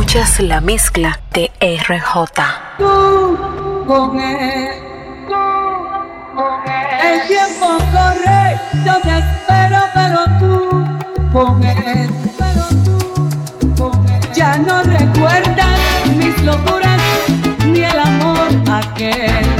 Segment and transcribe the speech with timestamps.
[0.00, 2.24] Escuchas la mezcla de RJ.
[2.78, 4.70] Tú con él,
[5.28, 5.34] tú
[6.34, 6.86] con él.
[7.04, 12.08] El tiempo corre, yo te espero, pero tú con él,
[12.38, 14.20] pero tú con él.
[14.32, 15.78] Ya no recuerdas
[16.16, 17.02] mis locuras
[17.66, 19.59] ni el amor aquel.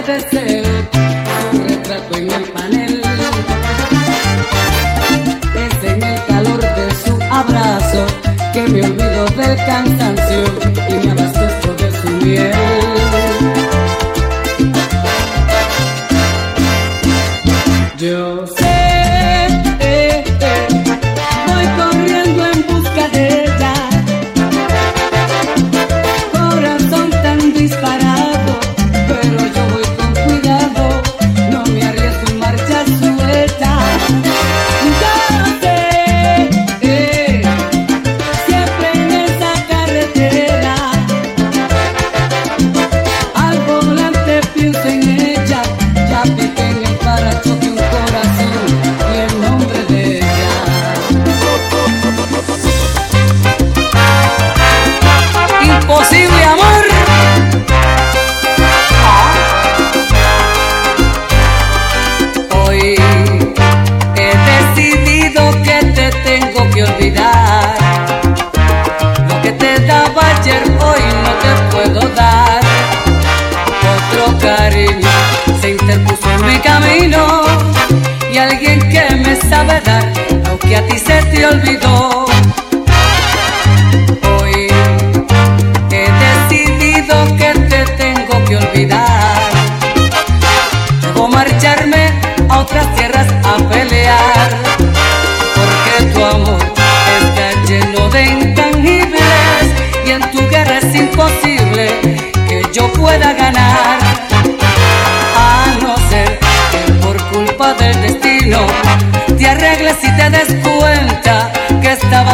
[0.00, 0.64] atardecer,
[1.52, 3.02] tu retrato en el panel.
[5.54, 8.06] Es en el calor de su abrazo
[8.52, 10.44] que me olvido del cansancio
[10.88, 11.29] y me abrazo.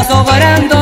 [0.08, 0.75] sobrando.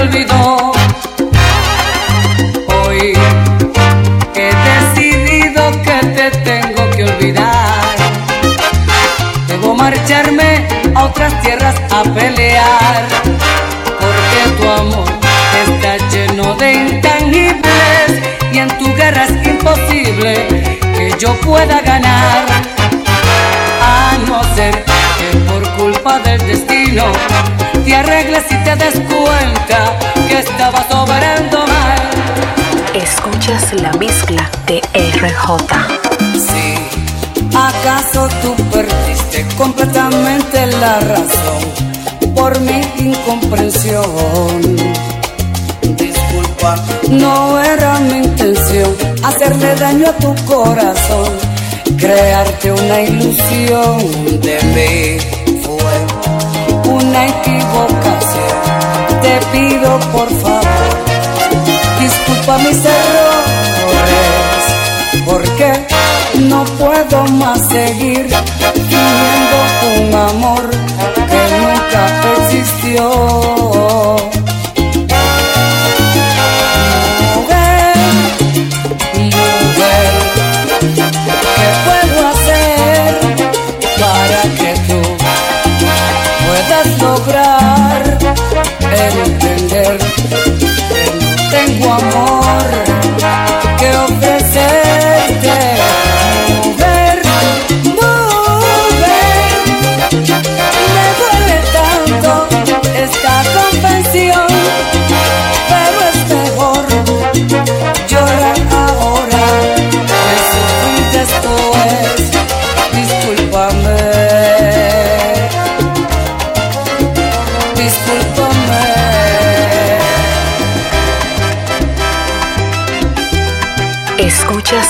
[0.00, 0.72] olvidó.
[2.68, 3.12] Hoy
[4.34, 7.96] he decidido que te tengo que olvidar.
[9.46, 13.08] Debo marcharme a otras tierras a pelear.
[14.00, 15.08] Porque tu amor
[15.64, 18.10] está lleno de intangibles
[18.52, 20.46] y en tu guerra es imposible
[20.96, 22.39] que yo pueda ganar.
[28.70, 31.98] te des cuenta que estaba sobrando mal.
[32.94, 35.56] Escuchas la mezcla de RJ.
[36.34, 36.74] Sí,
[37.54, 44.04] ¿acaso tú perdiste completamente la razón por mi incomprensión?
[45.82, 46.76] Disculpa,
[47.08, 48.94] no era mi intención
[49.24, 51.32] hacerle daño a tu corazón,
[51.98, 55.39] crearte una ilusión de mí
[59.98, 60.90] por favor,
[62.00, 64.62] disculpa mis errores,
[65.24, 65.72] porque
[66.48, 68.28] no puedo más seguir
[68.74, 69.56] fingiendo
[69.98, 70.70] un amor
[71.30, 72.02] que nunca
[72.38, 73.02] existió.
[91.50, 92.39] tengo amor.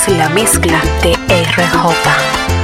[0.07, 2.60] la mezcla de RJ.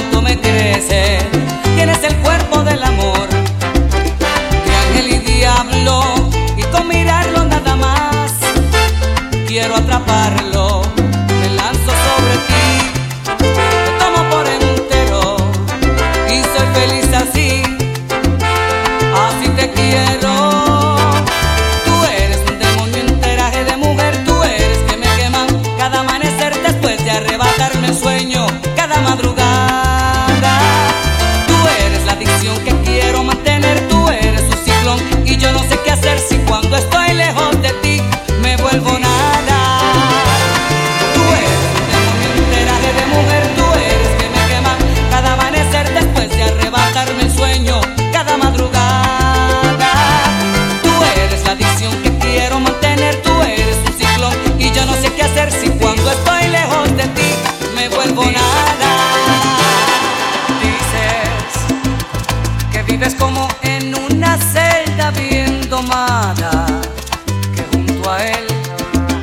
[0.00, 1.18] cuánto me crece,
[1.74, 6.02] tienes el cuerpo del amor, de ángel y diablo,
[6.56, 8.32] y con mirarlo nada más,
[9.46, 10.69] quiero atraparlo.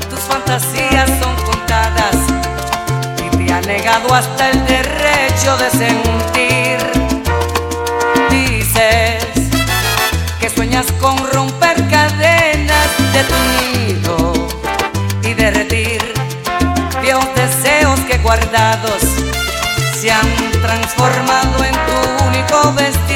[0.10, 2.16] Tus fantasías son contadas
[3.25, 6.77] y te ha negado hasta el derecho de sentir.
[8.30, 9.24] Dices
[10.39, 14.34] que sueñas con romper cadenas de tu nido
[15.24, 16.01] y derretir
[17.01, 19.04] viejos deseos que guardados
[20.00, 23.06] se han transformado en tu único vestido.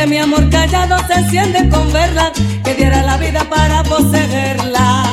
[0.00, 2.32] Que mi amor callado se enciende con verla,
[2.64, 5.04] que diera la vida para poseerla.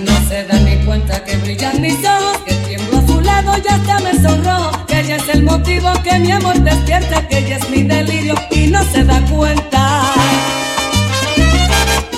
[0.00, 3.68] No se da ni cuenta que brillan mis ojos, que tiemblo a su lado y
[3.68, 4.86] hasta me sonrojo.
[4.86, 8.68] Que ella es el motivo que mi amor despierta, que ella es mi delirio y
[8.68, 10.14] no se da cuenta.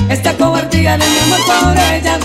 [0.08, 2.20] Esta cobardía de mi amor por ella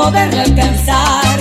[0.00, 1.38] poderla alcanzar.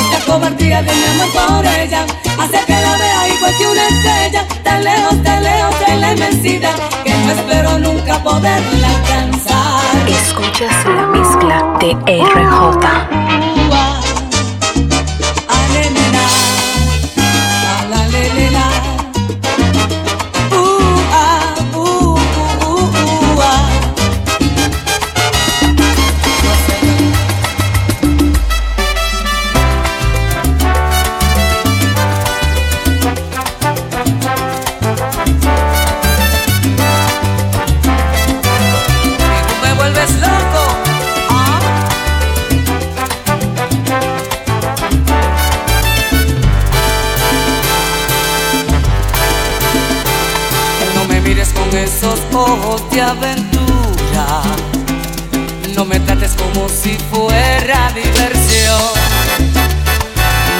[0.00, 2.04] Esta cobardía de mi amor por ella
[2.38, 6.74] hace que la vea igual que una estrella, tan lejos, tan lejos en la inmensidad
[7.04, 10.08] que no espero nunca poderla alcanzar.
[10.08, 11.94] Escuchas la mezcla de
[12.34, 13.59] RJ.
[52.50, 54.42] Ojos de aventura.
[55.74, 58.90] No me trates como si fuera diversión.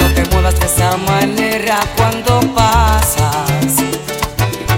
[0.01, 3.75] No te muevas de esa manera cuando pasas.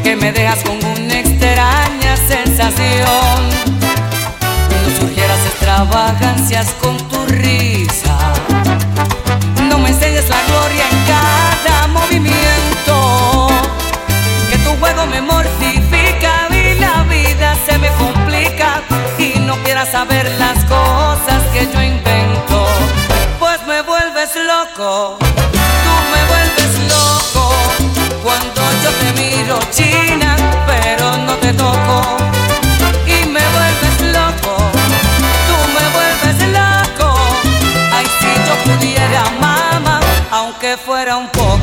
[0.02, 3.38] Que me dejas con una extraña sensación.
[4.83, 8.12] No surgieras extravagancias con tu risa.
[19.92, 22.66] Saber las cosas que yo invento.
[23.38, 25.18] Pues me vuelves loco.
[25.84, 27.44] Tú me vuelves loco.
[28.25, 30.34] Cuando yo te miro china,
[30.66, 32.16] pero no te toco.
[33.06, 34.52] Y me vuelves loco.
[35.49, 37.14] Tú me vuelves loco.
[37.94, 41.62] Ay, si yo pudiera, mamá, aunque fuera un poco.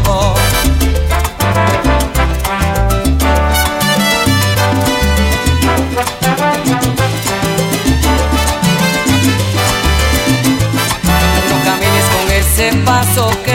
[13.28, 13.49] Que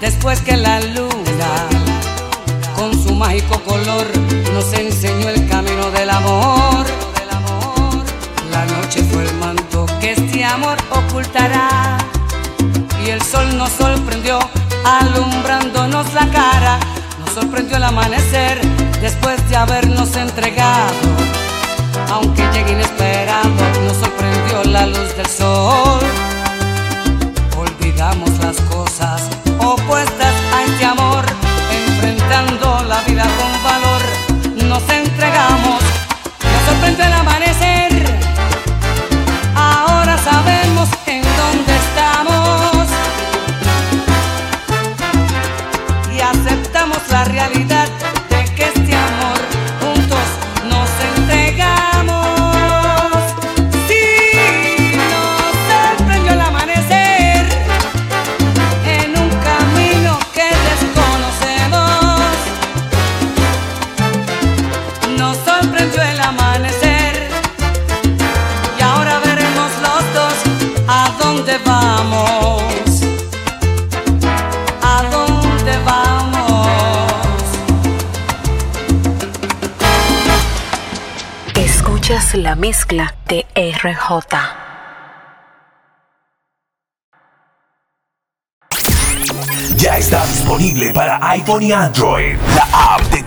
[0.00, 1.68] después que la luna
[2.74, 4.06] con su mágico color
[4.54, 6.86] nos enseñó el camino del amor.
[8.50, 11.98] La noche fue el manto que este amor ocultará
[13.04, 14.38] y el sol nos sorprendió
[14.84, 16.78] alumbrándonos la cara.
[17.20, 18.60] Nos sorprendió el amanecer
[19.00, 20.94] después de habernos entregado.
[22.10, 23.50] Aunque llegue inesperado,
[23.86, 26.00] nos sorprendió la luz del sol.
[27.56, 29.09] Olvidamos las cosas
[33.38, 34.02] con valor.
[34.68, 35.19] Nos entregamos,
[82.70, 84.36] mezcla de RJ.
[89.76, 92.36] Ya está disponible para iPhone y Android.
[92.54, 93.19] La app de